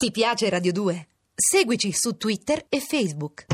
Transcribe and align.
Ti 0.00 0.10
piace 0.12 0.48
Radio 0.48 0.72
2? 0.72 1.08
Seguici 1.34 1.92
su 1.92 2.16
Twitter 2.16 2.64
e 2.70 2.80
Facebook. 2.80 3.44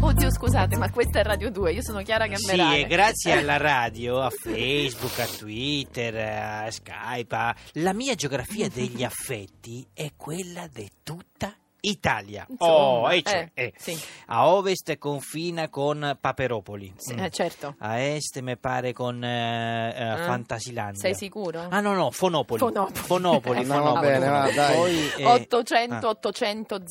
Oddio, 0.00 0.30
scusate, 0.30 0.76
ma 0.76 0.90
questa 0.90 1.20
è 1.20 1.22
Radio 1.22 1.50
2. 1.50 1.72
Io 1.72 1.82
sono 1.82 2.02
Chiara 2.02 2.24
Sì, 2.24 2.30
Gamberale. 2.46 2.80
e 2.80 2.86
grazie 2.86 3.32
alla 3.32 3.56
radio, 3.56 4.20
a 4.22 4.30
Facebook, 4.30 5.18
a 5.18 5.26
Twitter, 5.26 6.14
a 6.14 6.70
Skype, 6.70 7.34
a- 7.34 7.54
la 7.74 7.92
mia 7.92 8.14
geografia 8.14 8.68
degli 8.68 9.02
affetti 9.02 9.86
è 9.92 10.12
quella 10.16 10.68
di 10.72 10.88
tutta 11.02 11.54
Italia. 11.88 12.46
Insomma, 12.48 12.72
oh, 12.72 13.10
e 13.12 13.22
c'è, 13.22 13.50
eh, 13.54 13.64
eh. 13.64 13.72
sì. 13.76 13.98
A 14.26 14.48
ovest 14.48 14.96
confina 14.98 15.68
con 15.68 16.16
Paperopoli. 16.20 16.92
Sì, 16.96 17.14
Mm. 17.14 17.18
eh, 17.20 17.30
certo. 17.30 17.74
A 17.78 18.00
est 18.00 18.40
mi 18.40 18.56
pare 18.56 18.92
con 18.92 19.22
eh, 19.22 19.94
eh, 19.96 20.02
Ah. 20.04 20.16
Fantasilandia. 20.26 21.00
Sei 21.00 21.14
sicuro? 21.14 21.66
Ah 21.68 21.80
no, 21.80 21.94
no, 21.94 22.10
Fonopoli. 22.10 22.58
Fonopoli. 22.60 22.94
Fonopoli, 22.96 23.64
Fonopoli. 23.64 24.06
bene, 24.06 24.28
va, 24.28 24.50
dai. 24.50 24.74
Poi, 24.76 25.10
eh, 25.18 25.24
800 25.26 26.06
ah. 26.06 26.10
800 26.10 26.82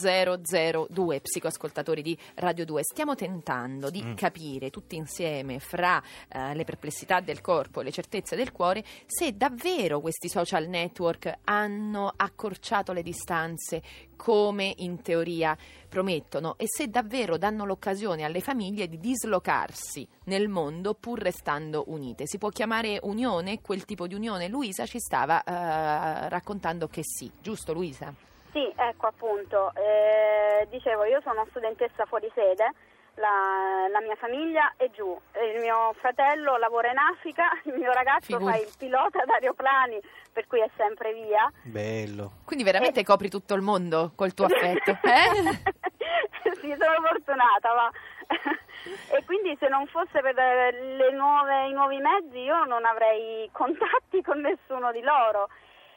002 0.90 1.22
psicoascoltatori 1.22 2.02
di 2.02 2.18
Radio 2.36 2.66
2 2.66 2.84
stiamo 2.84 3.16
tentando 3.16 3.90
di 3.90 4.04
Mm. 4.04 4.14
capire 4.16 4.70
tutti 4.70 4.96
insieme 4.96 5.60
fra 5.60 6.02
eh, 6.30 6.54
le 6.54 6.64
perplessità 6.64 7.20
del 7.22 7.42
corpo 7.42 7.82
e 7.82 7.84
le 7.86 7.92
certezze 7.92 8.36
del 8.36 8.52
cuore 8.52 8.84
se 9.06 9.36
davvero 9.36 10.00
questi 10.00 10.30
social 10.30 10.68
network 10.68 11.32
hanno 11.46 12.12
accorciato 12.16 12.94
le 12.94 13.02
distanze 13.02 13.82
come 14.16 14.74
in 14.78 14.85
teoria 15.02 15.58
promettono 15.90 16.56
e 16.58 16.66
se 16.68 16.88
davvero 16.88 17.38
danno 17.38 17.66
l'occasione 17.66 18.24
alle 18.24 18.42
famiglie 18.42 18.88
di 18.88 18.98
dislocarsi 18.98 20.08
nel 20.26 20.48
mondo 20.48 20.94
pur 20.94 21.20
restando 21.20 21.86
unite. 21.88 22.28
Si 22.28 22.38
può 22.38 22.50
chiamare 22.50 23.00
unione 23.04 23.62
quel 23.62 23.86
tipo 23.86 24.08
di 24.08 24.14
unione? 24.14 24.48
Luisa 24.48 24.86
ci 24.86 25.00
stava 25.00 25.44
eh, 25.44 26.30
raccontando 26.30 26.88
che 26.88 27.02
sì, 27.04 27.32
giusto 27.42 27.74
Luisa? 27.74 28.14
Sì, 28.52 28.72
ecco 28.74 29.08
appunto, 29.08 29.74
eh, 29.76 30.66
dicevo 30.70 31.04
io 31.04 31.20
sono 31.22 31.46
studentessa 31.50 32.06
fuori 32.06 32.32
sede, 32.34 32.72
la, 33.16 33.88
la 33.90 34.02
mia 34.02 34.16
famiglia 34.16 34.74
è 34.78 34.90
giù, 34.92 35.18
il 35.54 35.62
mio 35.62 35.94
fratello 36.00 36.58
lavora 36.58 36.92
in 36.92 36.98
Africa, 36.98 37.50
il 37.64 37.74
mio 37.74 37.92
ragazzo 37.92 38.38
Figurati. 38.38 38.58
fa 38.58 38.64
il 38.66 38.74
pilota 38.78 39.24
d'aeroplani 39.26 40.00
per 40.32 40.48
cui 40.48 40.60
è 40.60 40.70
sempre 40.76 41.14
via. 41.14 41.50
Bello. 41.64 42.32
Quindi 42.44 42.66
veramente 42.66 43.04
copri 43.04 43.30
tutto 43.30 43.54
il 43.54 43.62
mondo 43.62 44.12
col 44.16 44.34
tuo 44.34 44.46
affetto? 44.52 44.92
Eh? 44.92 46.52
sì, 46.60 46.76
sono 46.78 47.08
fortunata, 47.08 47.74
ma... 47.74 47.92
e 49.16 49.24
quindi 49.26 49.56
se 49.60 49.70
non 49.70 49.88
fosse 49.88 50.20
per 50.20 50.36
le 50.36 51.12
nuove, 51.14 51.68
i 51.68 51.74
nuovi 51.74 51.98
mezzi 52.00 52.40
io 52.40 52.66
non 52.66 52.84
avrei 52.84 53.48
contatti 53.54 54.22
con 54.22 54.42
nessuno 54.42 54.92
di 54.92 55.02
loro. 55.02 55.48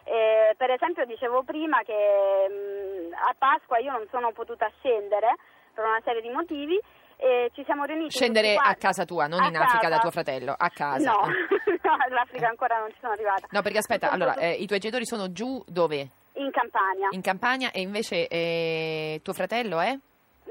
Eh, 0.04 0.54
per 0.56 0.70
esempio 0.70 1.04
dicevo 1.04 1.42
prima 1.42 1.82
che 1.82 1.92
mh, 1.92 3.12
a 3.12 3.34
Pasqua 3.36 3.78
io 3.78 3.92
non 3.92 4.06
sono 4.10 4.32
potuta 4.32 4.70
scendere 4.78 5.34
per 5.74 5.84
una 5.84 6.00
serie 6.02 6.22
di 6.22 6.30
motivi 6.30 6.80
e 7.20 7.50
ci 7.52 7.64
siamo 7.64 7.84
riuniti 7.84 8.10
Scendere 8.16 8.54
a 8.54 8.74
casa 8.76 9.04
tua, 9.04 9.26
non 9.26 9.42
in 9.44 9.56
Africa 9.56 9.88
da 9.88 9.98
tuo 9.98 10.10
fratello, 10.10 10.54
a 10.56 10.70
casa. 10.70 11.10
No, 11.10 11.26
Eh. 11.26 11.78
no, 11.82 11.96
all'Africa 11.98 12.48
ancora 12.48 12.78
non 12.78 12.90
ci 12.92 12.98
sono 13.00 13.12
arrivata. 13.12 13.46
No, 13.50 13.60
perché 13.60 13.78
aspetta, 13.78 14.10
allora, 14.10 14.34
eh, 14.36 14.52
i 14.52 14.66
tuoi 14.66 14.78
genitori 14.78 15.04
sono 15.04 15.32
giù 15.32 15.62
dove? 15.66 16.08
in 16.38 16.52
Campania. 16.52 17.08
In 17.10 17.20
Campania 17.20 17.72
e 17.72 17.80
invece 17.80 18.28
eh, 18.28 19.20
tuo 19.24 19.32
fratello 19.32 19.80
è? 19.80 19.98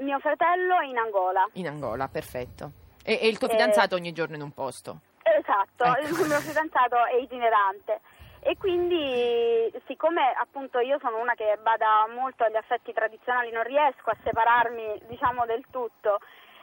Mio 0.00 0.18
fratello 0.18 0.80
in 0.82 0.98
Angola. 0.98 1.48
In 1.54 1.66
Angola, 1.66 2.06
perfetto. 2.08 2.72
E, 3.02 3.18
e 3.22 3.26
il 3.28 3.38
tuo 3.38 3.48
Eh, 3.48 3.52
fidanzato 3.52 3.94
ogni 3.94 4.12
giorno 4.12 4.34
in 4.36 4.42
un 4.42 4.52
posto? 4.52 5.00
Esatto, 5.22 5.84
Ecco. 5.84 6.20
il 6.22 6.28
mio 6.28 6.40
fidanzato 6.40 6.96
è 7.06 7.14
itinerante 7.16 8.00
e 8.40 8.56
quindi 8.58 9.72
siccome 9.86 10.30
appunto 10.38 10.78
io 10.78 10.98
sono 11.00 11.20
una 11.20 11.32
che 11.34 11.56
bada 11.62 12.06
molto 12.14 12.44
agli 12.44 12.56
affetti 12.56 12.92
tradizionali, 12.92 13.50
non 13.50 13.62
riesco 13.64 14.10
a 14.10 14.16
separarmi 14.22 15.02
diciamo 15.08 15.46
del 15.46 15.64
tutto. 15.70 16.18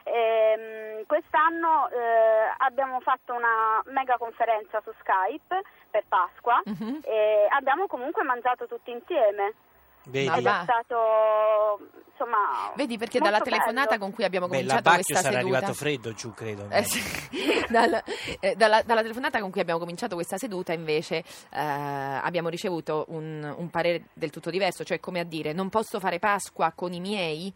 Ehm, 0.06 1.04
quest'anno 1.06 1.88
eh, 1.90 2.54
abbiamo 2.58 3.00
fatto 3.00 3.34
una 3.34 3.82
mega 3.86 4.16
conferenza 4.18 4.80
su 4.82 4.90
Skype 5.00 5.60
per 5.90 6.04
Pasqua 6.08 6.60
Mhm. 6.64 7.00
e 7.04 7.46
abbiamo 7.50 7.86
comunque 7.86 8.22
mangiato 8.22 8.66
tutti 8.66 8.90
insieme 8.90 9.54
Vedi? 10.08 10.28
Ed 10.38 10.46
è 10.46 10.60
stato 10.62 11.80
insomma 12.12 12.70
Vedi 12.76 12.96
perché 12.96 13.18
molto 13.18 13.32
dalla 13.34 13.44
telefonata 13.44 13.88
bello. 13.88 14.00
con 14.04 14.12
cui 14.12 14.22
abbiamo 14.22 14.46
Beh, 14.46 14.52
cominciato 14.54 14.90
questa 14.92 15.14
sarà 15.16 15.38
seduta 15.38 15.56
arrivato 15.56 15.72
freddo 15.74 16.12
giù, 16.12 16.32
credo. 16.32 16.68
Eh 16.70 16.82
sì, 16.84 17.00
dalla, 17.68 18.00
eh, 18.38 18.54
dalla- 18.54 18.82
dalla 18.82 19.02
telefonata 19.02 19.40
con 19.40 19.50
cui 19.50 19.60
abbiamo 19.60 19.80
cominciato 19.80 20.14
questa 20.14 20.36
seduta 20.36 20.72
invece 20.72 21.16
eh, 21.16 21.58
abbiamo 22.22 22.48
ricevuto 22.50 23.06
un, 23.08 23.52
un 23.58 23.68
parere 23.68 24.04
del 24.12 24.30
tutto 24.30 24.50
diverso, 24.50 24.84
cioè 24.84 25.00
come 25.00 25.18
a 25.18 25.24
dire 25.24 25.52
non 25.52 25.70
posso 25.70 25.98
fare 25.98 26.20
Pasqua 26.20 26.70
con 26.72 26.92
i 26.92 27.00
miei, 27.00 27.52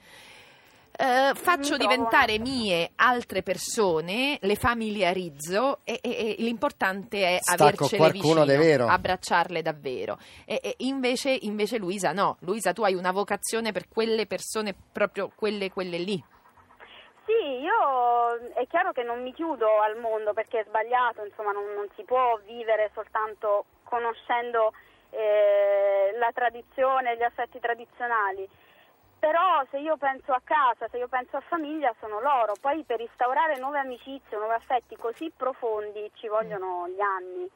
eh, 1.01 1.35
faccio 1.35 1.79
diventare 1.79 2.39
mie 2.39 2.91
altre 2.97 3.43
persone, 3.43 4.39
le 4.43 4.55
familiarizzo 4.55 5.79
e, 5.85 5.99
e- 6.03 6.11
e 6.11 6.35
l'importante 6.39 7.37
è 7.37 7.39
Stacco 7.41 7.63
avercele 7.63 8.11
vicino, 8.11 8.45
di 8.45 8.57
vero. 8.57 8.87
abbracciarle 8.87 9.63
davvero. 9.63 10.19
E, 10.45 10.61
e 10.63 10.75
invece, 10.79 11.31
invece 11.31 11.79
Luisa 11.79 12.13
no, 12.13 12.37
Luisa 12.41 12.75
tu 12.75 12.83
hai 12.83 12.95
una 12.95 13.13
vocazione 13.13 13.73
per 13.73 13.89
quelle 13.89 14.27
persone, 14.27 14.75
proprio 14.93 15.33
quelle, 15.35 15.71
quelle 15.71 15.97
lì. 15.97 16.23
Sì, 17.25 17.63
io 17.63 18.53
è 18.55 18.67
chiaro 18.67 18.93
che 18.93 19.03
non 19.03 19.23
mi 19.23 19.33
chiudo 19.33 19.81
al 19.81 19.97
mondo 19.99 20.35
perché 20.35 20.61
è 20.61 20.65
sbagliato, 20.67 21.25
insomma 21.25 21.53
non, 21.53 21.65
non 21.75 21.89
si 21.97 22.03
può 22.03 22.39
vivere 22.45 22.91
soltanto 22.93 23.65
conoscendo 23.85 24.73
eh, 25.11 26.15
la 26.19 26.31
tradizione, 26.35 27.17
gli 27.17 27.23
assetti 27.23 27.59
tradizionali. 27.59 28.49
Però 29.21 29.63
se 29.71 29.79
io 29.79 29.99
penso 29.99 30.33
a 30.33 30.41
casa, 30.43 30.89
se 30.89 30.97
io 30.97 31.07
penso 31.07 31.37
a 31.37 31.41
famiglia, 31.41 31.95
sono 32.01 32.21
loro. 32.21 32.55
Poi 32.59 32.83
per 32.85 33.01
instaurare 33.01 33.59
nuove 33.59 33.79
amicizie, 33.79 34.39
nuovi 34.39 34.55
affetti 34.55 34.97
così 34.97 35.31
profondi 35.37 36.11
ci 36.15 36.27
vogliono 36.27 36.89
gli 36.89 37.01
anni. 37.01 37.49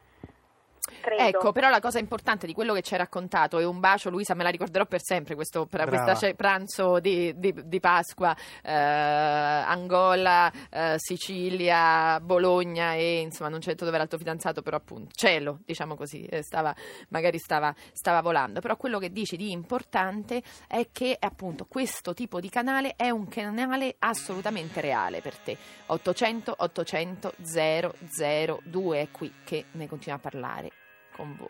Credo. 1.01 1.23
Ecco, 1.23 1.53
però 1.53 1.71
la 1.71 1.81
cosa 1.81 1.99
importante 1.99 2.47
di 2.47 2.53
quello 2.53 2.75
che 2.75 2.83
ci 2.83 2.93
hai 2.93 2.99
raccontato 2.99 3.59
è 3.59 3.65
un 3.65 3.81
bacio, 3.81 4.11
Luisa, 4.11 4.35
me 4.35 4.43
la 4.43 4.51
ricorderò 4.51 4.87
per 4.87 5.03
sempre, 5.03 5.35
questo 5.35 5.67
questa 5.67 6.35
pranzo 6.35 7.01
di, 7.01 7.33
di- 7.37 7.55
di 7.65 7.81
Pasqua, 7.81 8.37
eh, 8.63 8.73
Angola, 8.73 10.51
eh, 10.71 10.95
Sicilia, 10.97 12.21
Bologna 12.21 12.95
e 12.95 13.21
insomma 13.21 13.49
non 13.51 13.61
c'è 13.61 13.71
detto 13.71 13.85
dove 13.85 13.97
era 13.97 14.05
il 14.05 14.11
tuo 14.11 14.19
fidanzato, 14.19 14.63
però 14.63 14.77
appunto 14.77 15.11
cielo, 15.15 15.61
diciamo 15.65 15.95
così, 15.95 16.25
eh, 16.25 16.43
stava, 16.43 16.75
magari 17.09 17.39
stava, 17.39 17.75
stava 17.93 18.21
volando. 18.21 18.61
Però 18.61 18.77
quello 18.77 18.99
che 18.99 19.11
dici 19.11 19.37
di 19.37 19.53
importante 19.53 20.43
è 20.67 20.89
che 20.93 21.17
appunto 21.19 21.67
questo 21.67 22.15
tipo 22.15 22.41
di 22.41 22.49
canale 22.49 22.95
è 22.97 23.11
un 23.11 23.29
canale 23.29 23.97
assolutamente 23.99 24.81
reale 24.81 25.21
per 25.21 25.37
te. 25.37 25.57
800 25.87 26.55
800 26.59 27.35
002 27.43 29.01
è 29.01 29.09
qui 29.11 29.33
che 29.45 29.67
ne 29.73 29.89
continua 29.89 30.17
a 30.17 30.21
parlare 30.21 30.71
con 31.15 31.37
voi. 31.37 31.49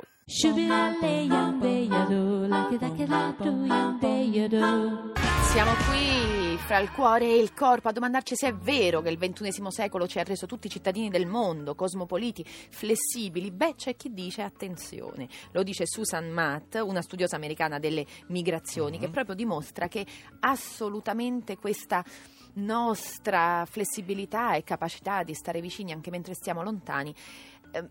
Siamo 5.53 5.73
qui 5.89 6.57
fra 6.59 6.79
il 6.79 6.91
cuore 6.91 7.27
e 7.27 7.39
il 7.39 7.53
corpo 7.53 7.89
a 7.89 7.93
domandarci 7.93 8.35
se 8.35 8.49
è 8.49 8.55
vero 8.55 9.03
che 9.03 9.11
il 9.11 9.19
ventunesimo 9.19 9.71
secolo 9.71 10.07
ci 10.07 10.19
ha 10.19 10.23
reso 10.23 10.47
tutti 10.47 10.69
cittadini 10.69 11.11
del 11.11 11.27
mondo, 11.27 11.75
cosmopoliti, 11.75 12.45
flessibili. 12.45 13.51
Beh, 13.51 13.75
c'è 13.77 13.95
chi 13.97 14.13
dice 14.13 14.43
attenzione. 14.43 15.29
Lo 15.53 15.63
dice 15.63 15.87
Susan 15.87 16.31
Matt, 16.31 16.75
una 16.83 17.03
studiosa 17.03 17.37
americana 17.37 17.79
delle 17.79 18.05
migrazioni, 18.29 18.99
che 18.99 19.11
proprio 19.11 19.35
dimostra 19.35 19.89
che 19.89 20.07
assolutamente 20.41 21.57
questa 21.57 22.05
nostra 22.55 23.67
flessibilità 23.69 24.55
e 24.55 24.63
capacità 24.63 25.23
di 25.23 25.35
stare 25.35 25.61
vicini 25.61 25.93
anche 25.93 26.11
mentre 26.11 26.35
stiamo 26.35 26.63
lontani 26.63 27.15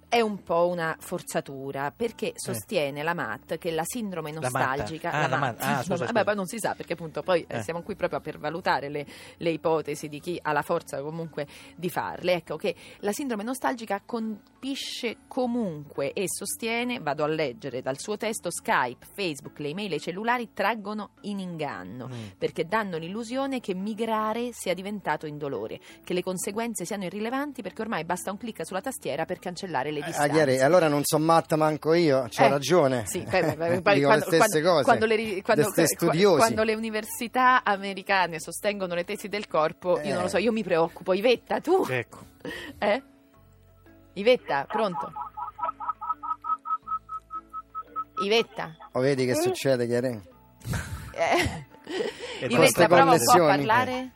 è 0.07 0.21
un 0.21 0.41
po' 0.44 0.68
una 0.68 0.95
forzatura 1.00 1.91
perché 1.91 2.33
sostiene 2.35 3.03
la 3.03 3.13
Matt 3.13 3.57
che 3.57 3.71
la 3.71 3.83
sindrome 3.85 4.31
La 4.31 4.39
nostalgica 4.39 5.12
Ah, 5.12 5.27
la 5.27 5.38
Matt. 5.38 5.62
Ah, 5.62 5.77
scusa, 5.81 5.95
vabbè, 5.95 6.07
scusa. 6.09 6.24
poi 6.24 6.35
non 6.35 6.45
si 6.47 6.57
sa 6.59 6.74
perché 6.75 6.94
appunto 6.94 7.21
poi 7.24 7.45
eh, 7.47 7.57
Eh. 7.57 7.62
siamo 7.63 7.81
qui 7.81 7.95
proprio 7.95 8.19
per 8.21 8.38
valutare 8.39 8.89
le, 8.89 9.06
le 9.38 9.50
ipotesi 9.50 10.07
di 10.09 10.19
chi 10.19 10.39
ha 10.41 10.51
la 10.53 10.62
forza 10.62 11.01
comunque 11.01 11.47
di 11.75 11.89
farle 11.89 12.33
ecco 12.33 12.56
che 12.56 12.75
la 13.00 13.12
sindrome 13.12 13.44
nostalgica 13.44 14.01
colpisce 14.06 15.18
comunque 15.27 16.13
e 16.13 16.25
sostiene 16.27 17.00
vado 17.00 17.24
a 17.24 17.27
leggere 17.27 17.81
dal 17.81 18.00
suo 18.00 18.15
testo 18.15 18.50
Skype, 18.50 19.06
Facebook, 19.13 19.59
le 19.59 19.69
email 19.69 19.91
e 19.91 19.95
i 19.95 20.00
cellulari 20.00 20.53
traggono 20.53 21.12
in 21.21 21.39
inganno 21.39 22.07
Mm. 22.07 22.27
perché 22.38 22.65
danno 22.65 22.97
l'illusione 22.97 23.59
che 23.59 23.74
migrare 23.74 24.50
sia 24.51 24.74
diventato 24.74 25.25
indolore, 25.25 25.79
che 26.03 26.13
le 26.13 26.21
conseguenze 26.24 26.86
siano 26.86 27.03
irrilevanti 27.06 27.62
perché 27.62 27.81
ormai 27.81 28.03
basta 28.06 28.31
un 28.31 28.38
clic 28.38 28.65
sulla 28.65 28.81
tastiera 28.81 29.25
per 29.25 29.39
cancellare 29.39 29.71
controllare 29.74 29.92
le 29.92 30.00
Ah, 30.02 30.06
distanze. 30.06 30.31
Chiari, 30.31 30.60
allora 30.62 30.88
non 30.88 31.02
sono 31.04 31.25
matta 31.25 31.56
manco 31.56 31.94
io, 31.94 32.28
c'ho 32.30 32.44
Eh, 32.44 32.50
ragione. 32.50 33.04
Sì, 33.08 33.20
poi 33.30 33.42
Dico 33.42 33.81
quando, 33.81 34.10
le 34.12 34.22
stesse 34.22 34.62
quando- 34.62 34.70
cose. 34.70 34.84
quando 34.84 35.06
le, 35.06 35.42
quando- 35.42 36.36
quando 36.38 36.64
le 36.64 36.74
università 36.75 37.64
americane 37.64 38.40
sostengono 38.40 38.94
le 38.94 39.04
tesi 39.04 39.28
del 39.28 39.48
corpo, 39.48 39.98
io 40.00 40.04
Eh. 40.04 40.14
non 40.14 40.24
lo 40.24 40.28
so, 40.28 40.38
io 40.38 40.52
mi 40.52 40.64
preoccupo. 40.64 41.14
Ivetta, 41.14 41.60
tu? 41.60 41.86
Ecco. 41.90 42.31
Eh? 42.78 43.02
Ivetta, 44.14 44.66
pronto? 44.70 45.12
Ivetta? 48.24 48.75
O 48.92 49.00
vedi 49.00 49.25
che 49.25 49.34
succede, 49.36 49.88
Chiari? 49.88 50.22
Eh? 51.14 51.66
Ivetta, 52.48 52.88
prova 52.88 53.14
un 53.14 53.24
po' 53.24 53.31
a 53.44 53.48
parlare. 53.48 54.12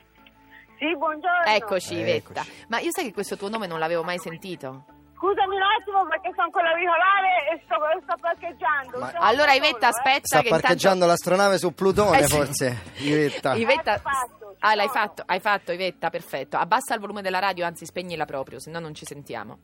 Sì, 0.78 0.96
buongiorno. 0.96 1.44
Eccoci, 1.46 1.94
Ivetta. 1.94 2.40
Eccoci. 2.42 2.64
Ma 2.68 2.78
io 2.78 2.92
sai 2.92 3.04
che 3.06 3.12
questo 3.12 3.36
tuo 3.36 3.48
nome 3.48 3.66
non 3.66 3.80
l'avevo 3.80 4.04
mai 4.04 4.18
sentito? 4.18 4.84
Scusami 5.18 5.56
un 5.56 5.62
attimo 5.62 6.06
perché 6.06 6.32
sono 6.36 6.48
con 6.50 6.62
l'auricolare 6.62 7.50
e 7.50 7.60
sto, 7.64 7.74
sto 8.04 8.14
parcheggiando. 8.20 8.98
Ma- 8.98 9.10
Sono 9.10 9.24
Allora, 9.24 9.52
Ivetta, 9.52 9.86
eh. 9.86 9.90
aspetta 9.90 10.26
Sta 10.26 10.40
che 10.42 10.48
parcheggiando 10.48 11.04
intanto... 11.04 11.06
l'astronave 11.06 11.58
su 11.58 11.74
Plutone, 11.74 12.18
Eh, 12.20 12.26
sì. 12.26 12.36
forse, 12.36 12.82
Ivetta. 12.98 13.54
Ivetta, 13.54 13.92
L'ho 13.94 13.98
fatto, 13.98 14.56
ah, 14.60 14.74
l'hai 14.76 14.86
sono. 14.86 14.98
fatto, 15.00 15.22
hai 15.26 15.40
fatto, 15.40 15.72
Ivetta, 15.72 16.10
perfetto. 16.10 16.56
Abbassa 16.56 16.94
il 16.94 17.00
volume 17.00 17.22
della 17.22 17.40
radio, 17.40 17.66
anzi 17.66 17.84
spegnila 17.84 18.24
proprio, 18.26 18.60
se 18.60 18.70
no 18.70 18.78
non 18.78 18.94
ci 18.94 19.04
sentiamo. 19.04 19.58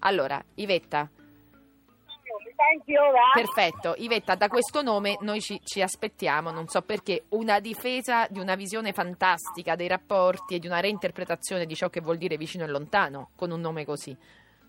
Allora, 0.00 0.42
Ivetta, 0.56 1.08
Mi 1.14 2.52
senti 2.56 2.96
ora? 2.96 3.30
perfetto. 3.32 3.94
Ivetta, 3.98 4.34
da 4.34 4.48
questo 4.48 4.82
nome 4.82 5.16
noi 5.20 5.40
ci, 5.40 5.60
ci 5.62 5.82
aspettiamo, 5.82 6.50
non 6.50 6.66
so 6.66 6.82
perché, 6.82 7.26
una 7.30 7.60
difesa 7.60 8.26
di 8.28 8.40
una 8.40 8.56
visione 8.56 8.92
fantastica 8.92 9.76
dei 9.76 9.86
rapporti 9.86 10.56
e 10.56 10.58
di 10.58 10.66
una 10.66 10.80
reinterpretazione 10.80 11.64
di 11.64 11.76
ciò 11.76 11.88
che 11.90 12.00
vuol 12.00 12.16
dire 12.18 12.36
vicino 12.36 12.64
e 12.64 12.66
lontano 12.66 13.30
con 13.36 13.52
un 13.52 13.60
nome 13.60 13.84
così. 13.84 14.16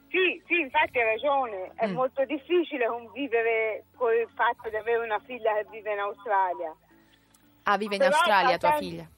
Sì, 0.10 0.42
sì, 0.48 0.60
infatti 0.60 1.00
hai 1.00 1.06
ragione. 1.06 1.72
È 1.76 1.88
Mm. 1.88 1.94
molto 1.94 2.24
difficile 2.26 2.88
convivere 2.88 3.86
con 3.96 4.14
il 4.14 4.30
fatto 4.34 4.70
di 4.70 4.76
avere 4.76 5.04
una 5.04 5.20
figlia 5.20 5.54
che 5.56 5.66
vive 5.70 5.92
in 5.92 6.00
Australia. 6.00 6.74
Ah, 7.64 7.78
vive 7.78 7.96
in 7.96 8.02
Però 8.02 8.16
Australia 8.16 8.58
tua 8.58 8.72
figlia? 8.74 9.10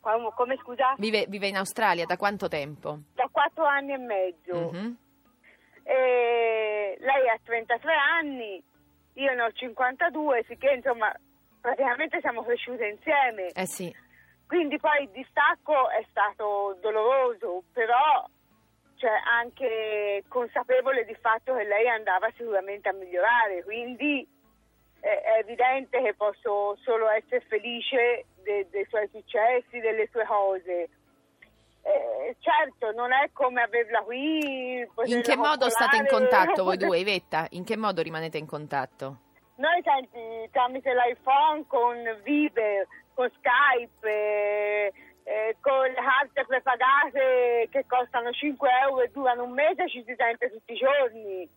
Come, 0.00 0.30
come, 0.34 0.56
scusa? 0.58 0.94
Vive, 0.98 1.26
vive 1.28 1.48
in 1.48 1.56
Australia 1.56 2.06
da 2.06 2.16
quanto 2.16 2.48
tempo? 2.48 2.98
Da 3.14 3.28
quattro 3.30 3.64
anni 3.64 3.92
e 3.92 3.98
mezzo. 3.98 4.70
Mhm. 4.72 4.96
E 5.82 6.96
lei 7.00 7.28
ha 7.28 7.38
33 7.42 7.94
anni, 7.94 8.62
io 9.14 9.34
ne 9.34 9.42
ho 9.42 9.50
52, 9.50 10.44
sicché 10.46 10.70
insomma 10.72 11.12
praticamente 11.60 12.20
siamo 12.20 12.42
cresciute 12.44 12.86
insieme. 12.86 13.48
Eh 13.48 13.66
sì. 13.66 13.94
Quindi 14.46 14.78
poi 14.78 15.02
il 15.02 15.10
distacco 15.10 15.90
è 15.90 16.04
stato 16.10 16.76
doloroso, 16.80 17.64
però 17.72 18.26
cioè, 19.00 19.18
anche 19.24 20.22
consapevole 20.28 21.06
del 21.06 21.16
fatto 21.16 21.56
che 21.56 21.64
lei 21.64 21.88
andava 21.88 22.30
sicuramente 22.36 22.90
a 22.90 22.92
migliorare, 22.92 23.64
quindi 23.64 24.28
eh, 25.00 25.22
è 25.22 25.38
evidente 25.38 26.02
che 26.02 26.12
posso 26.14 26.76
solo 26.82 27.08
essere 27.08 27.40
felice 27.48 28.26
de- 28.42 28.66
dei 28.70 28.84
suoi 28.90 29.08
successi, 29.10 29.80
delle 29.80 30.06
sue 30.12 30.26
cose. 30.26 30.90
Eh, 31.82 32.36
certo, 32.40 32.92
non 32.92 33.10
è 33.10 33.30
come 33.32 33.62
averla 33.62 34.02
qui. 34.02 34.86
In 35.04 35.22
che 35.22 35.34
modo 35.34 35.70
state 35.70 35.96
in 35.96 36.06
contatto 36.06 36.62
voi 36.62 36.76
due, 36.76 36.98
Ivetta? 36.98 37.46
In 37.52 37.64
che 37.64 37.78
modo 37.78 38.02
rimanete 38.02 38.36
in 38.36 38.46
contatto? 38.46 39.20
Noi 39.54 39.80
senti, 39.82 40.50
tramite 40.52 40.92
l'iPhone 40.92 41.64
con 41.66 41.96
Viber, 42.22 42.86
con 43.14 43.30
Skype, 43.30 44.06
eh, 44.06 44.92
eh, 45.30 45.56
con 45.60 45.80
le 45.82 45.94
carte 45.94 46.44
prepagate 46.44 47.68
che 47.70 47.84
costano 47.86 48.32
5 48.32 48.68
euro 48.88 49.02
e 49.02 49.10
durano 49.12 49.44
un 49.44 49.52
mese 49.52 49.88
ci 49.88 50.02
si 50.04 50.12
sente 50.16 50.50
tutti 50.50 50.72
i 50.72 50.76
giorni. 50.76 51.48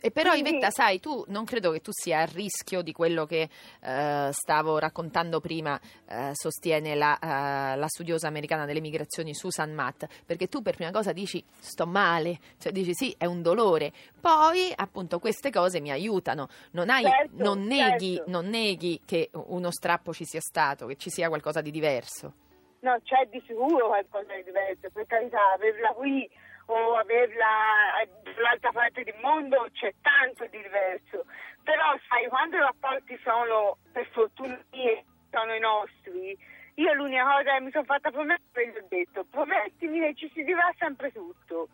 E 0.00 0.10
però 0.10 0.32
Quindi- 0.32 0.50
Ivetta, 0.50 0.68
sai, 0.70 1.00
tu 1.00 1.24
non 1.28 1.46
credo 1.46 1.70
che 1.72 1.80
tu 1.80 1.90
sia 1.90 2.20
a 2.20 2.24
rischio 2.26 2.82
di 2.82 2.92
quello 2.92 3.24
che 3.24 3.48
eh, 3.80 4.28
stavo 4.32 4.78
raccontando 4.78 5.40
prima, 5.40 5.80
eh, 6.06 6.32
sostiene 6.34 6.94
la, 6.94 7.18
eh, 7.18 7.76
la 7.76 7.88
studiosa 7.88 8.28
americana 8.28 8.66
delle 8.66 8.82
migrazioni 8.82 9.34
Susan 9.34 9.72
Matt, 9.72 10.04
perché 10.26 10.46
tu 10.48 10.60
per 10.60 10.74
prima 10.74 10.90
cosa 10.90 11.12
dici 11.12 11.42
sto 11.58 11.86
male, 11.86 12.38
cioè 12.58 12.70
dici 12.70 12.92
sì, 12.92 13.14
è 13.16 13.24
un 13.24 13.40
dolore, 13.40 13.92
poi 14.20 14.70
appunto 14.76 15.18
queste 15.18 15.50
cose 15.50 15.80
mi 15.80 15.90
aiutano, 15.90 16.48
non, 16.72 16.90
hai, 16.90 17.02
Certo, 17.04 17.42
non, 17.42 17.62
neghi, 17.62 18.16
certo. 18.16 18.30
non 18.30 18.46
neghi 18.48 19.00
che 19.06 19.30
uno 19.32 19.70
strappo 19.72 20.12
ci 20.12 20.26
sia 20.26 20.40
stato, 20.40 20.84
che 20.86 20.96
ci 20.96 21.08
sia 21.08 21.28
qualcosa 21.28 21.62
di 21.62 21.70
diverso. 21.70 22.43
No, 22.84 23.00
c'è 23.02 23.24
di 23.30 23.42
sicuro 23.46 23.86
qualcosa 23.86 24.34
di 24.34 24.44
diverso, 24.44 24.90
per 24.92 25.06
carità, 25.06 25.40
averla 25.52 25.88
qui 25.94 26.28
o 26.66 26.96
averla 26.96 28.04
dall'altra 28.22 28.72
parte 28.72 29.04
del 29.04 29.16
mondo 29.22 29.66
c'è 29.72 29.94
tanto 30.02 30.44
di 30.48 30.60
diverso. 30.60 31.24
Però 31.62 31.96
sai, 32.06 32.28
quando 32.28 32.56
i 32.56 32.60
rapporti 32.60 33.18
sono, 33.24 33.78
per 33.90 34.06
fortuna 34.08 34.62
mia, 34.72 35.02
sono 35.30 35.54
i 35.54 35.60
nostri, 35.60 36.36
io 36.74 36.92
l'unica 36.92 37.24
cosa 37.24 37.54
che 37.54 37.60
mi 37.60 37.70
sono 37.70 37.84
fatta 37.84 38.10
promettere, 38.10 38.68
gli 38.68 38.76
ho 38.76 38.86
detto, 38.86 39.24
promettimi 39.30 40.00
che 40.00 40.14
ci 40.16 40.30
si 40.34 40.44
dirà 40.44 40.70
sempre 40.76 41.10
tutto. 41.10 41.68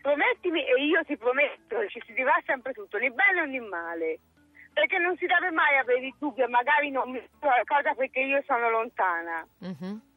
Promettimi 0.00 0.64
e 0.64 0.84
io 0.84 1.02
ti 1.02 1.16
prometto 1.16 1.80
che 1.80 1.88
ci 1.88 2.02
si 2.06 2.12
dirà 2.12 2.40
sempre 2.46 2.72
tutto, 2.72 2.98
né 2.98 3.10
bene 3.10 3.46
né 3.46 3.58
male. 3.58 4.20
Perché 4.72 4.98
non 4.98 5.16
si 5.16 5.26
deve 5.26 5.50
mai 5.50 5.76
avere 5.76 6.06
il 6.06 6.14
dubbio, 6.20 6.48
magari 6.48 6.90
non 6.92 7.10
mi 7.10 7.20
qualcosa 7.40 7.94
perché 7.94 8.20
io 8.20 8.40
sono 8.46 8.70
lontana. 8.70 9.44
Mhm. 9.58 10.10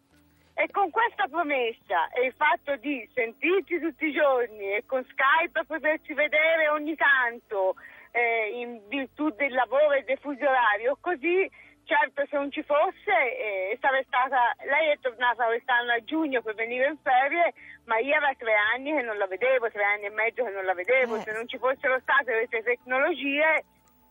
E 0.57 0.69
con 0.71 0.89
questa 0.89 1.27
promessa 1.27 2.07
e 2.13 2.27
il 2.27 2.33
fatto 2.33 2.77
di 2.77 3.07
sentirci 3.13 3.77
tutti 3.77 4.05
i 4.05 4.13
giorni 4.13 4.71
e 4.71 4.85
con 4.85 5.03
Skype 5.03 5.65
poterci 5.65 6.13
vedere 6.13 6.69
ogni 6.69 6.95
tanto 6.95 7.75
eh, 8.11 8.51
in 8.55 8.87
virtù 8.87 9.29
del 9.31 9.51
lavoro 9.51 9.91
e 9.91 10.03
del 10.03 10.17
fuso 10.17 10.47
orario, 10.47 10.97
così 11.01 11.51
certo 11.83 12.23
se 12.29 12.37
non 12.37 12.49
ci 12.51 12.63
fosse 12.63 13.13
eh, 13.37 13.77
sarebbe 13.81 14.05
stata, 14.07 14.55
lei 14.63 14.91
è 14.91 14.97
tornata 15.01 15.45
quest'anno 15.45 15.91
a 15.91 16.03
giugno 16.03 16.41
per 16.41 16.55
venire 16.55 16.87
in 16.87 16.97
ferie, 17.03 17.53
ma 17.83 17.99
io 17.99 18.15
era 18.15 18.33
tre 18.37 18.55
anni 18.73 18.95
che 18.95 19.01
non 19.01 19.17
la 19.17 19.27
vedevo, 19.27 19.69
tre 19.69 19.83
anni 19.83 20.05
e 20.05 20.09
mezzo 20.11 20.43
che 20.43 20.51
non 20.51 20.63
la 20.63 20.73
vedevo, 20.73 21.17
Eh. 21.17 21.19
se 21.19 21.31
non 21.33 21.47
ci 21.49 21.57
fossero 21.57 21.99
state 21.99 22.31
queste 22.31 22.63
tecnologie 22.63 23.63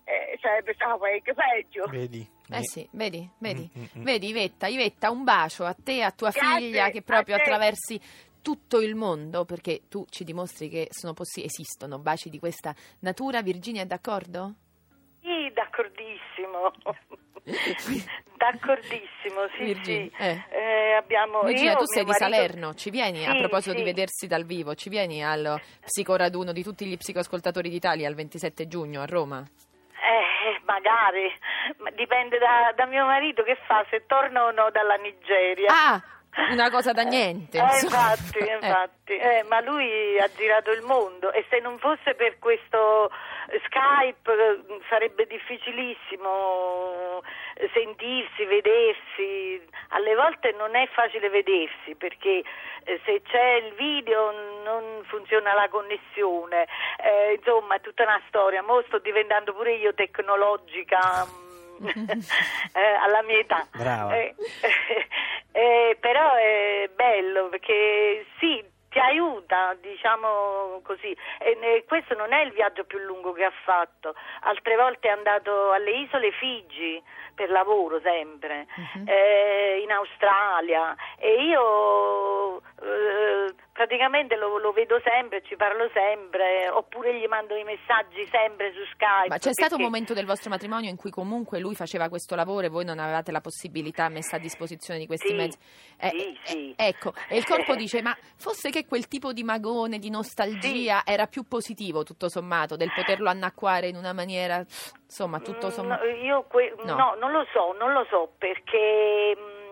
eh, 0.05 0.39
sarebbe 0.43 0.75
stato 0.75 0.99
parecchio 0.99 1.35
peggio. 1.35 1.87
Vedi? 1.89 2.34
Eh 2.51 2.61
sì, 2.63 2.87
vedi, 2.93 3.29
vedi, 3.39 3.69
Mm, 3.77 3.81
mm, 3.83 3.85
mm. 4.01 4.03
vedi 4.05 4.29
Ivetta, 4.29 4.67
Ivetta, 4.67 5.11
un 5.11 5.25
bacio 5.25 5.65
a 5.65 5.75
te 5.75 5.97
e 5.97 6.03
a 6.03 6.11
tua 6.11 6.31
Grazie, 6.31 6.59
figlia 6.59 6.91
che 6.91 7.03
proprio 7.03 7.37
a 7.37 7.39
attraversi 7.39 8.01
tutto 8.43 8.81
il 8.81 8.95
mondo 8.95 9.45
perché 9.47 9.83
tu 9.89 10.05
ci 10.11 10.25
dimostri 10.25 10.69
che 10.69 10.89
sono 10.91 11.15
possi- 11.15 11.43
esistono 11.45 11.99
baci 11.99 12.29
di 12.29 12.39
questa 12.39 12.75
natura. 13.01 13.41
Virginia 13.43 13.83
è 13.83 13.87
d'accordo? 13.87 14.55
Sì, 15.23 15.51
d'accordissimo. 15.55 16.71
d'accordissimo, 18.37 19.49
sì, 19.57 19.65
Virginia, 19.65 20.11
sì. 20.17 20.23
eh. 20.23 20.45
Eh, 20.51 20.93
abbiamo, 20.95 21.43
Virginia, 21.43 21.73
io, 21.73 21.79
tu 21.79 21.85
sei 21.87 22.05
di 22.05 22.11
marito- 22.11 22.31
Salerno, 22.37 22.75
ci 22.75 22.91
vieni 22.91 23.25
a 23.27 23.33
Sì, 23.33 23.39
proposito 23.39 23.71
sì. 23.73 23.77
di 23.79 23.83
vedersi 23.85 24.27
dal 24.27 24.45
vivo, 24.45 24.75
ci 24.75 24.89
vieni 24.91 25.25
al 25.25 25.61
psicoraduno 25.81 26.53
di 26.53 26.63
tutti 26.63 26.85
gli 26.87 26.97
psicoascoltatori 26.97 27.71
d'Italia 27.71 28.09
il 28.09 28.15
27 28.15 28.67
giugno 28.69 29.01
a 29.01 29.07
Roma? 29.07 29.43
Eh, 30.45 30.61
magari, 30.67 31.33
Ma 31.79 31.89
dipende 31.91 32.37
da, 32.37 32.73
da 32.77 32.85
mio 32.85 33.07
marito 33.07 33.43
che 33.43 33.57
fa, 33.67 33.83
se 33.89 34.05
torna 34.05 34.45
o 34.45 34.51
no 34.51 34.69
dalla 34.71 34.97
Nigeria. 34.97 35.71
Ah, 35.73 36.03
una 36.51 36.71
cosa 36.71 36.93
da 36.93 37.03
niente. 37.03 37.59
Eh, 37.59 37.63
insomma. 37.63 38.11
infatti, 38.13 38.39
Eh. 38.39 38.55
infatti. 38.55 39.17
Eh, 39.17 39.45
ma 39.49 39.61
lui 39.61 40.19
ha 40.19 40.29
girato 40.35 40.71
il 40.73 40.83
mondo 40.83 41.33
e 41.33 41.45
se 41.49 41.59
non 41.61 41.79
fosse 41.79 42.15
per 42.15 42.39
questo 42.39 43.11
Skype 43.67 44.33
eh, 44.33 44.81
sarebbe 44.89 45.27
difficilissimo 45.27 47.23
eh, 47.55 47.71
sentirsi, 47.73 48.45
vedersi. 48.45 49.63
Alle 49.91 50.15
volte 50.15 50.53
non 50.57 50.75
è 50.75 50.89
facile 50.93 51.29
vedersi 51.29 51.95
perché 51.97 52.43
eh, 52.85 53.01
se 53.05 53.23
c'è 53.23 53.53
il 53.65 53.75
video 53.75 54.33
non 54.65 55.03
funziona 55.05 55.53
la 55.55 55.69
connessione. 55.69 56.67
Eh, 56.99 57.35
insomma, 57.37 57.77
è 57.77 57.81
tutta 57.81 58.03
una 58.05 58.21
storia. 58.29 58.63
Mo 58.63 58.83
sto 58.87 58.99
diventando 58.99 59.53
pure 59.53 59.75
io 59.75 59.95
tecnologica. 59.95 61.27
mm, 61.83 61.87
eh, 62.75 62.95
alla 63.05 63.23
mia 63.23 63.39
età 63.39 63.67
Brava. 63.73 64.15
Eh, 64.17 64.35
eh, 64.63 65.07
però 66.01 66.35
è 66.35 66.91
bello 66.95 67.49
perché 67.49 68.27
sì, 68.39 68.65
ti 68.91 68.99
aiuta, 68.99 69.75
diciamo 69.81 70.81
così. 70.85 71.17
E, 71.41 71.85
questo 71.87 72.15
non 72.15 72.33
è 72.33 72.43
il 72.43 72.53
viaggio 72.53 72.85
più 72.85 72.99
lungo 72.99 73.33
che 73.33 73.45
ha 73.45 73.53
fatto. 73.65 74.15
Altre 74.43 74.77
volte 74.77 75.09
è 75.09 75.11
andato 75.11 75.73
alle 75.73 75.91
isole 75.91 76.31
Figi 76.33 77.03
per 77.35 77.51
lavoro 77.51 78.01
sempre, 78.01 78.67
Mhm. 78.77 79.05
eh, 79.09 79.81
in 79.83 79.91
Australia 79.91 80.95
e 81.19 81.43
io 81.43 82.59
eh, 82.83 83.55
praticamente 83.75 84.37
lo, 84.37 84.57
lo 84.59 84.71
vedo 84.71 85.01
sempre, 85.05 85.43
ci 85.43 85.57
parlo 85.57 85.91
sempre, 85.93 86.69
oppure 86.71 87.13
gli 87.19 87.27
mando 87.27 87.57
i 87.57 87.65
messaggi 87.65 88.25
sempre 88.31 88.73
su 88.73 88.79
Skype. 88.93 89.27
Ma 89.29 89.39
c'è 89.39 89.53
stato 89.53 89.75
un 89.75 89.79
perché- 89.79 89.83
momento 89.83 90.15
del 90.15 90.27
vostro 90.27 90.49
matrimonio 90.49 90.89
in 90.89 90.97
cui 90.97 91.11
comunque 91.11 91.59
lui 91.59 91.75
faceva 91.75 92.09
questo 92.09 92.37
lavoro 92.37 92.67
e 92.67 92.69
voi 92.69 92.85
non 92.85 93.01
avevate 93.01 93.33
la 93.33 93.41
possibilità 93.41 94.09
messa 94.09 94.37
a 94.37 94.39
disposizione 94.39 95.01
di 95.01 95.07
questi 95.09 95.27
Sì, 95.29 95.35
mezzi? 95.35 95.59
Eh, 95.99 96.09
sì, 96.11 96.39
sì. 96.45 96.75
eh, 96.79 96.87
ecco, 96.87 97.13
e 97.29 97.37
il 97.37 97.45
corpo 97.45 97.75
dice, 97.75 98.01
ma 98.01 98.17
fosse 98.37 98.71
che 98.71 98.87
quel 98.87 99.09
tipo 99.09 99.33
di 99.33 99.43
magone, 99.43 99.99
di 99.99 100.09
nostalgia 100.09 101.03
era 101.05 101.27
più 101.27 101.43
positivo 101.43 102.05
tutto 102.05 102.29
sommato, 102.29 102.77
del 102.77 102.93
poterlo 102.95 103.29
annacquare 103.29 103.89
in 103.89 103.97
una 103.97 104.13
maniera, 104.13 104.59
insomma, 105.05 105.41
tutto 105.41 105.67
Mm, 105.67 105.71
sommato... 105.71 106.05
no, 106.05 106.11
io 106.13 106.45
que- 106.47 106.75
No. 106.85 106.95
no. 106.95 107.15
non 107.19 107.33
lo 107.33 107.45
so, 107.53 107.73
non 107.73 107.93
lo 107.93 108.07
so 108.09 108.33
perché 108.39 109.37
mm, 109.37 109.64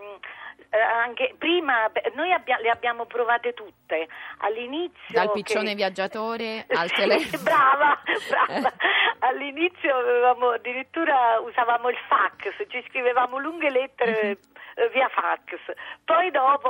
eh, 0.73 0.79
anche 0.81 1.35
prima 1.37 1.89
noi 2.15 2.31
abbia- 2.31 2.57
le 2.57 2.69
abbiamo 2.69 3.05
provate 3.05 3.53
tutte 3.53 4.07
all'inizio 4.39 5.13
Dal 5.13 5.31
piccione 5.31 5.69
che- 5.69 5.75
viaggiatore 5.85 6.65
al 6.69 6.91
telefono. 6.91 7.43
brava, 7.43 8.01
brava. 8.29 8.73
All'inizio 9.19 9.95
avevamo 9.95 10.49
addirittura 10.49 11.39
usavamo 11.39 11.89
il 11.89 11.97
fax, 12.07 12.67
ci 12.69 12.83
scrivevamo 12.89 13.37
lunghe 13.37 13.69
lettere 13.69 14.11
Mhm. 14.23 14.37
eh, 14.75 14.89
via 14.89 15.07
fax. 15.09 15.59
Poi 16.03 16.31
dopo 16.31 16.69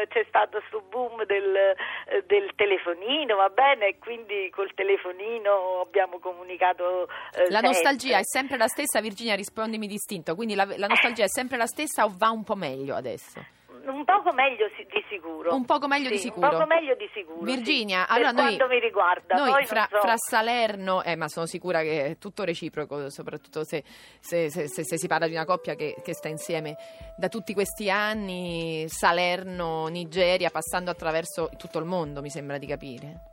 eh, 0.00 0.06
c'è 0.08 0.24
stato 0.28 0.58
questo 0.58 0.80
boom 0.90 1.24
del, 1.24 1.54
eh, 1.56 2.24
del 2.26 2.50
telefonino, 2.56 3.36
va 3.36 3.48
bene, 3.48 3.96
quindi 3.98 4.50
col 4.50 4.74
telefonino 4.74 5.80
abbiamo 5.80 6.18
comunicato 6.18 7.08
eh, 7.36 7.48
La 7.50 7.60
nostalgia 7.60 8.18
è 8.18 8.24
sempre 8.24 8.56
la 8.56 8.66
stessa, 8.68 9.00
Virginia, 9.00 9.34
rispondimi 9.36 9.86
distinto. 9.86 10.34
Quindi 10.34 10.54
la, 10.56 10.66
la 10.76 10.88
nostalgia 10.88 11.24
è 11.24 11.28
sempre 11.28 11.56
la 11.56 11.66
stessa 11.66 12.04
o 12.04 12.12
va 12.16 12.30
un 12.30 12.42
po' 12.44 12.56
meglio 12.56 12.94
adesso? 12.96 13.43
Un 13.86 14.04
poco 14.04 14.32
meglio 14.32 14.68
si- 14.76 14.86
di 14.90 15.04
sicuro. 15.08 15.54
Un 15.54 15.64
poco 15.64 15.86
meglio 15.86 16.08
di 16.08 16.16
Sì, 16.16 16.22
sicuro. 16.24 16.46
Un 16.46 16.52
poco 16.52 16.66
meglio 16.66 16.94
di 16.94 17.08
sicuro. 17.12 17.42
Virginia, 17.42 18.04
sì. 18.06 18.12
allora 18.12 18.32
per 18.32 18.42
noi, 18.42 18.56
quanto 18.56 18.74
mi 18.74 18.80
riguarda, 18.80 19.34
noi 19.36 19.64
fra, 19.66 19.88
so. 19.90 19.98
fra 20.00 20.14
Salerno, 20.16 21.02
eh, 21.02 21.16
ma 21.16 21.28
sono 21.28 21.46
sicura 21.46 21.82
che 21.82 22.04
è 22.06 22.18
tutto 22.18 22.44
reciproco, 22.44 23.10
soprattutto 23.10 23.64
se, 23.64 23.82
se- 24.20 24.50
se- 24.50 24.68
se- 24.68 24.84
se 24.84 24.98
si 24.98 25.06
parla 25.06 25.26
di 25.26 25.32
una 25.34 25.44
coppia 25.44 25.74
che, 25.74 25.94
che 26.02 26.14
sta 26.14 26.28
insieme 26.28 26.76
da 27.16 27.28
tutti 27.28 27.52
questi 27.54 27.90
anni, 27.90 28.84
Salerno, 28.88 29.86
Nigeria, 29.88 30.50
passando 30.50 30.90
attraverso 30.90 31.50
tutto 31.56 31.78
il 31.78 31.84
mondo, 31.84 32.20
mi 32.20 32.30
sembra 32.30 32.58
di 32.58 32.66
capire. 32.66 33.32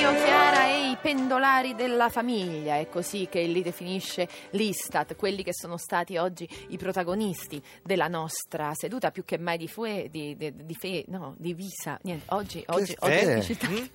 Io, 0.00 0.14
Chiara 0.14 0.66
e 0.68 0.90
i 0.90 0.96
pendolari 1.00 1.74
della 1.74 2.08
famiglia, 2.08 2.76
è 2.76 2.88
così 2.88 3.26
che 3.28 3.42
li 3.42 3.62
definisce 3.62 4.28
l'Istat, 4.50 5.16
quelli 5.16 5.42
che 5.42 5.52
sono 5.52 5.76
stati 5.76 6.16
oggi 6.18 6.48
i 6.68 6.76
protagonisti 6.78 7.60
della 7.82 8.06
nostra 8.06 8.72
seduta, 8.74 9.10
più 9.10 9.24
che 9.24 9.38
mai 9.38 9.58
di 9.58 9.66
fue, 9.66 10.06
di, 10.08 10.36
di, 10.36 10.52
di 10.64 10.74
fe, 10.74 11.04
no, 11.08 11.34
di 11.36 11.52
visa, 11.54 11.98
niente, 12.02 12.26
oggi, 12.28 12.62
oggi, 12.68 12.94
oggi 13.00 13.42
citato. 13.42 13.72
Mm? 13.72 13.76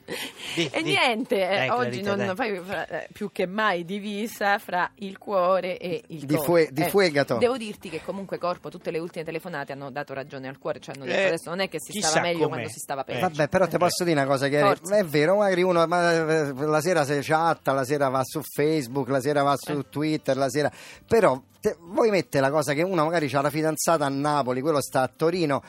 Di- 0.56 0.70
E 0.72 0.82
niente, 0.82 1.36
eh, 1.36 1.56
Dai, 1.56 1.70
oggi 1.70 2.02
Clarita, 2.02 2.26
non, 2.26 2.36
poi, 2.36 2.60
fra- 2.60 2.88
eh, 2.88 3.08
più 3.14 3.32
che 3.32 3.46
mai 3.46 3.86
divisa 3.86 4.58
fra 4.58 4.92
il 4.96 5.18
cuore 5.18 5.78
e 5.78 6.04
il 6.08 6.26
Di 6.26 6.34
corpo. 6.36 6.44
fue- 6.52 6.70
di 6.72 6.84
fuegato. 6.84 7.38
Devo 7.38 7.56
dirti 7.58 7.90
che 7.90 8.02
comunque 8.04 8.38
corpo, 8.38 8.70
tutte 8.70 8.92
le 8.92 9.00
ultime 9.00 9.24
telefonate 9.24 9.72
hanno 9.72 9.90
dato 9.92 10.14
ragione 10.14 10.48
al 10.48 10.58
cuore, 10.58 10.80
cioè 10.80 10.96
hanno 10.98 11.06
detto 11.06 11.24
Eh, 11.24 11.26
adesso 11.28 11.50
non 11.50 11.60
è 11.60 11.70
che 11.70 11.80
si 11.80 12.00
stava 12.02 12.22
meglio 12.22 12.40
com'è. 12.44 12.50
quando 12.50 12.70
si 12.70 12.80
stava 12.80 13.02
Eh. 13.02 13.06
peggio. 13.06 13.20
Vabbè, 13.22 13.48
però 13.48 13.68
ti 13.68 13.78
posso 13.78 14.04
dire 14.04 14.20
una 14.20 14.28
cosa 14.30 14.48
che 14.48 14.60
Forza. 14.60 14.96
è 14.98 15.04
vero, 15.06 15.36
magari 15.38 15.64
uno 15.64 15.86
ma, 15.88 16.12
eh, 16.14 16.54
la 16.54 16.82
sera 16.82 17.06
si 17.06 17.18
chatta, 17.22 17.72
la 17.74 17.86
sera 17.86 18.10
va 18.10 18.22
su 18.24 18.42
Facebook, 18.42 19.08
la 19.10 19.22
sera 19.22 19.44
va 19.44 19.56
su 19.58 19.72
Eh. 19.72 19.90
Twitter, 19.90 20.36
la 20.38 20.50
sera 20.50 20.72
però 21.08 21.42
te- 21.60 21.76
voi 21.80 22.10
mette 22.10 22.40
la 22.40 22.50
cosa 22.52 22.74
che 22.74 22.82
uno 22.84 23.04
magari 23.06 23.30
ha 23.34 23.42
la 23.42 23.50
fidanzata 23.50 24.06
a 24.06 24.10
Napoli, 24.10 24.62
quello 24.62 24.82
sta 24.82 25.02
a 25.02 25.12
Torino, 25.14 25.64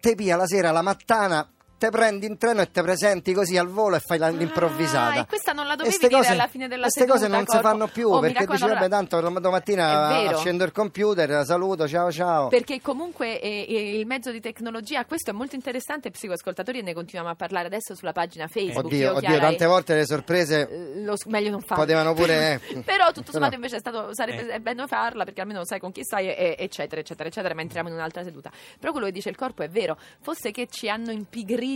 te 0.00 0.14
pia 0.14 0.36
la 0.36 0.46
sera 0.46 0.70
la 0.70 0.82
mattana 0.82 1.48
te 1.78 1.90
prendi 1.90 2.26
in 2.26 2.36
treno 2.38 2.60
e 2.60 2.70
te 2.70 2.82
presenti 2.82 3.32
così 3.32 3.56
al 3.56 3.68
volo 3.68 3.96
e 3.96 4.00
fai 4.00 4.18
la- 4.18 4.28
l'improvvisata. 4.30 5.20
Ah, 5.20 5.22
e 5.22 5.26
questa 5.26 5.52
non 5.52 5.66
la 5.66 5.76
dovevi 5.76 5.96
dire 5.96 6.10
cose- 6.10 6.32
alla 6.32 6.48
fine 6.48 6.66
della 6.68 6.82
Queste 6.82 7.00
seduta, 7.00 7.18
cose 7.18 7.28
non 7.30 7.40
si 7.40 7.46
Corpo. 7.46 7.62
fanno 7.68 7.86
più 7.86 8.10
Oh, 8.10 8.18
perché 8.20 8.44
vabbè 8.44 8.62
allora- 8.64 8.88
tanto 8.88 9.20
domattina 9.20 10.08
accendo 10.28 10.64
il 10.64 10.72
computer, 10.72 11.44
saluto, 11.44 11.86
ciao 11.86 12.10
ciao. 12.10 12.48
Perché 12.48 12.80
comunque 12.80 13.40
eh, 13.40 13.64
eh, 13.68 13.98
il 13.98 14.06
mezzo 14.06 14.30
di 14.32 14.40
tecnologia, 14.40 15.04
questo 15.04 15.30
è 15.30 15.32
molto 15.32 15.54
interessante, 15.54 16.10
psicoascoltatori, 16.10 16.80
e 16.80 16.82
ne 16.82 16.94
continuiamo 16.94 17.30
a 17.32 17.36
parlare 17.36 17.66
adesso 17.66 17.94
sulla 17.94 18.12
pagina 18.12 18.46
Facebook. 18.48 18.86
Oddio, 18.86 18.98
Io, 18.98 19.08
oddio, 19.16 19.20
Chiara, 19.28 19.46
tante 19.46 19.64
e- 19.64 19.66
volte 19.68 19.94
le 19.94 20.04
sorprese 20.06 20.68
eh, 20.68 21.02
lo- 21.04 21.16
meglio 21.26 21.50
non 21.50 21.60
farlo. 21.60 21.84
potevano 21.84 22.12
pure... 22.14 22.60
eh, 22.68 22.82
Però 22.82 23.12
tutto 23.12 23.30
sommato 23.30 23.54
invece 23.54 23.76
è 23.76 23.78
stato, 23.78 24.12
sarebbe 24.14 24.54
Eh. 24.54 24.60
bene 24.60 24.86
farla 24.88 25.24
perché 25.24 25.40
almeno 25.42 25.64
sai 25.64 25.78
con 25.78 25.92
chi 25.92 26.02
stai 26.02 26.26
e- 26.28 26.34
e- 26.36 26.64
eccetera 26.64 27.00
eccetera 27.00 27.28
eccetera 27.28 27.54
ma 27.54 27.60
entriamo 27.60 27.88
in 27.88 27.94
un'altra 27.94 28.22
seduta 28.24 28.50
però 28.78 28.90
quello 28.92 29.06
che 29.06 29.12
dice 29.12 29.28
il 29.28 29.36
corpo 29.36 29.62
è 29.62 29.68
vero 29.68 29.96
fosse 30.20 30.50
che 30.50 30.66
ci 30.70 30.88
hanno 30.88 31.10
impigrito 31.12 31.66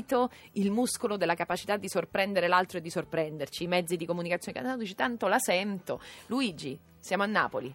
il 0.53 0.71
muscolo 0.71 1.17
della 1.17 1.35
capacità 1.35 1.77
di 1.77 1.89
sorprendere 1.89 2.49
l'altro 2.49 2.79
e 2.79 2.81
di 2.81 2.91
sorprenderci 2.91 3.65
i 3.65 3.67
mezzi 3.67 3.97
di 3.97 4.07
comunicazione 4.07 4.59
che 4.61 4.67
tu 4.67 4.77
dici 4.77 4.95
tanto 4.95 5.27
la 5.29 5.39
sento 5.39 6.01
Luigi 6.27 6.79
siamo 6.99 7.23
a 7.25 7.27
Napoli 7.27 7.75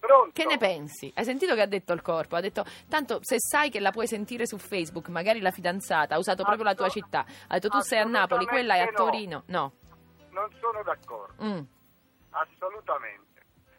Pronto? 0.00 0.32
che 0.32 0.44
ne 0.44 0.58
pensi? 0.58 1.10
Hai 1.14 1.24
sentito 1.24 1.54
che 1.54 1.62
ha 1.62 1.66
detto 1.66 1.92
il 1.94 2.02
corpo? 2.02 2.36
Ha 2.36 2.40
detto, 2.40 2.62
tanto 2.90 3.20
se 3.22 3.36
sai 3.38 3.70
che 3.70 3.80
la 3.80 3.90
puoi 3.90 4.06
sentire 4.06 4.46
su 4.46 4.58
Facebook, 4.58 5.08
magari 5.08 5.40
la 5.40 5.50
fidanzata 5.50 6.14
ha 6.14 6.18
usato 6.18 6.42
proprio 6.42 6.64
la 6.64 6.74
tua 6.74 6.90
città, 6.90 7.24
ha 7.48 7.54
detto 7.54 7.68
tu 7.70 7.80
sei 7.80 8.00
a 8.00 8.04
Napoli, 8.04 8.44
quella 8.44 8.74
è 8.74 8.80
a 8.80 8.92
Torino. 8.92 9.44
No. 9.46 9.72
Non 10.30 10.50
sono 10.60 10.82
d'accordo, 10.82 11.42
Mm. 11.42 11.60
assolutamente. 12.30 13.22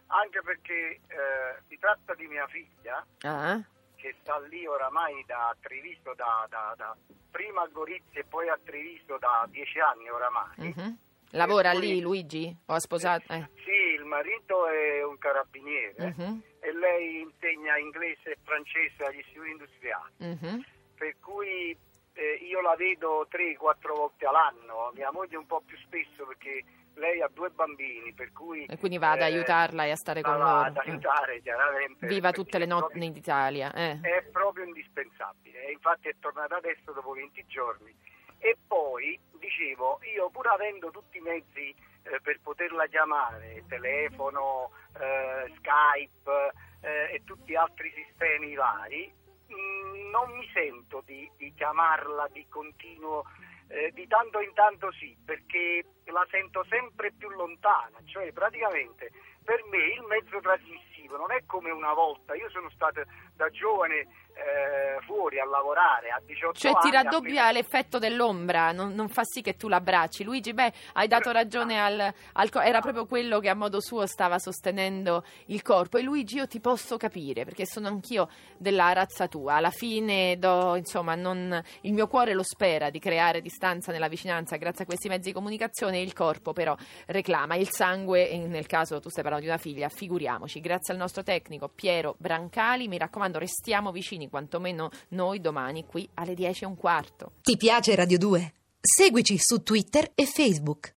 Anche 0.08 0.42
perché 0.44 1.00
eh, 1.08 1.62
si 1.68 1.78
tratta 1.78 2.14
di 2.16 2.26
mia 2.28 2.48
figlia 2.48 3.06
Ah. 3.22 3.62
Che 4.06 4.16
sta 4.22 4.38
lì 4.42 4.68
oramai 4.68 5.24
da 5.26 5.56
Treviso, 5.60 6.14
da, 6.14 6.46
da- 6.48 6.76
da- 6.78 6.96
prima 7.32 7.64
a 7.64 7.68
Gorizia 7.68 8.20
e 8.22 8.24
poi 8.26 8.48
a 8.50 8.60
Treviso 8.64 9.18
da 9.18 9.48
dieci 9.50 9.80
anni 9.80 10.08
oramai. 10.10 10.54
mhm. 10.58 10.98
Lavora 11.32 11.72
lì 11.74 12.00
Luigi? 12.02 12.56
O 12.68 12.74
ha 12.74 12.80
sposato? 12.80 13.34
Eh. 13.34 13.50
Sì, 13.66 13.96
il 13.98 14.06
marito 14.06 14.68
è 14.68 15.04
un 15.04 15.18
carabiniere 15.18 16.14
Mhm, 16.16 16.42
e 16.60 16.72
lei 16.74 17.22
insegna 17.22 17.78
inglese 17.78 18.32
e 18.34 18.38
francese 18.44 19.04
agli 19.04 19.20
istituti 19.20 19.50
industriali. 19.50 20.14
mhm. 20.18 20.64
per 20.96 21.16
cui 21.20 21.76
eh, 22.14 22.34
io 22.48 22.62
la 22.62 22.76
vedo 22.76 23.28
3-4 23.30 23.94
volte 23.96 24.26
all'anno, 24.28 24.92
mia 24.94 25.12
moglie 25.12 25.36
un 25.36 25.46
po' 25.48 25.62
più 25.66 25.76
spesso 25.80 26.26
perché 26.26 26.64
lei 26.96 27.22
ha 27.22 27.30
due 27.32 27.50
bambini, 27.50 28.14
per 28.14 28.32
cui... 28.32 28.66
E 28.66 28.78
quindi 28.78 28.98
va 28.98 29.12
ad 29.12 29.22
eh, 29.22 29.26
aiutarla 29.26 29.86
e 29.86 29.92
a 29.92 29.96
stare 29.96 30.22
con 30.22 30.38
va 30.38 30.44
loro. 30.44 30.60
ad 30.68 30.78
aiutare 30.78 31.42
chiaramente. 31.42 32.08
Viva 32.08 32.32
tutte 32.32 32.58
le 32.58 32.66
notti 32.66 32.98
in 32.98 33.16
Italia. 33.16 33.74
Eh. 33.74 34.00
È 34.02 34.24
proprio 34.32 34.66
indispensabile, 34.66 35.66
e 35.66 35.72
infatti 35.72 36.10
è 36.10 36.16
tornata 36.20 36.56
adesso 36.58 36.92
dopo 36.92 37.12
20 37.12 37.46
giorni. 37.48 37.94
E 38.38 38.58
poi, 38.68 39.20
dicevo, 39.40 40.00
io 40.14 40.30
pur 40.30 40.48
avendo 40.48 40.92
tutti 40.92 41.18
i 41.18 41.22
mezzi 41.22 41.74
eh, 42.04 42.20
per 42.22 42.40
poterla 42.42 42.86
chiamare, 42.88 43.64
telefono, 43.68 44.72
eh, 45.00 45.52
Skype 45.58 46.54
eh, 46.82 47.16
e 47.16 47.24
tutti 47.24 47.52
gli 47.52 47.56
altri 47.56 47.92
sistemi 47.96 48.54
vari, 48.56 49.12
mh, 49.48 50.10
non 50.12 50.32
mi 50.38 50.48
sento 50.54 51.02
di, 51.06 51.30
di 51.38 51.54
chiamarla 51.56 52.30
di 52.32 52.46
continuo, 52.48 53.26
eh, 53.68 53.92
di 53.94 54.08
tanto 54.08 54.40
in 54.40 54.54
tanto 54.54 54.92
sì, 54.92 55.16
perché 55.26 55.84
la 56.06 56.26
sento 56.30 56.64
sempre 56.70 57.12
più 57.12 57.30
lontana, 57.30 57.98
cioè 58.06 58.32
praticamente 58.32 59.12
per 59.44 59.64
me 59.70 59.94
il 59.94 60.02
mezzo 60.08 60.40
trasmissivo 60.40 61.18
non 61.18 61.32
è 61.32 61.46
come 61.46 61.70
una 61.72 61.94
volta, 61.94 62.36
io 62.36 62.50
sono 62.50 62.70
stato 62.72 63.04
da 63.36 63.50
giovane 63.50 64.08
eh, 64.38 65.00
fuori 65.06 65.40
a 65.40 65.46
lavorare 65.46 66.10
a 66.10 66.22
18 66.26 66.58
Cioè 66.60 66.72
anni. 66.72 66.82
ti 66.82 66.88
appena- 66.96 67.04
raddoppia 67.10 67.52
l'effetto 67.54 68.00
dell'ombra, 68.00 68.74
non, 68.74 68.94
non 68.94 69.08
fa 69.08 69.22
sì 69.24 69.42
che 69.42 69.56
tu 69.56 69.70
l'abbracci. 69.70 70.26
Luigi, 70.26 70.54
beh, 70.54 70.74
hai 70.94 71.08
dato 71.08 71.32
ragione 71.32 71.80
al, 71.82 72.14
al 72.34 72.50
co- 72.50 72.60
era 72.60 72.82
proprio 72.82 73.06
quello 73.06 73.40
che 73.40 73.48
a 73.48 73.54
modo 73.56 73.80
suo 73.80 74.06
stava 74.06 74.38
sostenendo 74.38 75.24
il 75.46 75.62
corpo. 75.62 75.98
E 75.98 76.02
Luigi, 76.02 76.36
io 76.36 76.48
ti 76.48 76.60
posso 76.60 76.98
capire, 76.98 77.46
perché 77.46 77.66
sono 77.66 77.88
anch'io 77.88 78.28
della 78.58 78.92
razza 78.92 79.28
tua. 79.30 79.54
Alla 79.56 79.70
fine, 79.72 80.38
do, 80.38 80.76
insomma, 80.76 81.16
non- 81.16 81.62
il 81.82 81.94
mio 81.94 82.08
cuore 82.08 82.34
lo 82.34 82.44
spera 82.44 82.90
di 82.90 83.00
creare 83.00 83.40
distanza 83.40 83.94
nella 83.94 84.10
vicinanza 84.10 84.58
grazie 84.58 84.84
a 84.84 84.86
questi 84.88 85.08
mezzi 85.08 85.30
di 85.30 85.34
comunicazione. 85.34 86.00
Il 86.02 86.12
corpo, 86.12 86.52
però, 86.52 86.76
reclama 87.08 87.56
il 87.56 87.70
sangue. 87.70 88.30
E 88.30 88.38
nel 88.38 88.66
caso 88.66 89.00
tu 89.00 89.08
stai 89.08 89.24
parlando 89.24 89.46
di 89.48 89.52
una 89.54 89.62
figlia, 89.62 89.88
figuriamoci. 89.88 90.60
Grazie 90.60 90.94
al 90.94 91.00
nostro 91.00 91.24
tecnico 91.24 91.70
Piero 91.70 92.16
Brancali. 92.18 92.90
Mi 92.90 92.98
raccomando, 93.26 93.40
restiamo 93.40 93.92
vicini, 93.92 94.30
quantomeno 94.30 94.90
noi 95.10 95.42
domani 95.42 95.86
qui 95.86 96.08
alle 96.16 96.34
10 96.34 96.64
e 96.64 96.68
un 96.68 96.76
quarto. 96.76 97.32
Ti 97.42 97.58
piace 97.58 97.96
Radio 97.96 98.18
2? 98.18 98.54
Seguici 98.80 99.38
su 99.40 99.64
Twitter 99.64 100.12
e 100.14 100.26
Facebook. 100.26 100.94